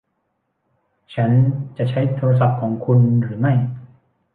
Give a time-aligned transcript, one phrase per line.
[1.15, 1.31] ฉัน
[1.77, 3.53] จะใช้โทรศัพท์ของคุณหรือไม่